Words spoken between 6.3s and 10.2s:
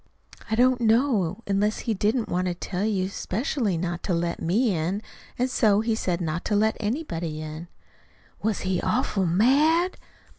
to let anybody in." "Was he awful mad?"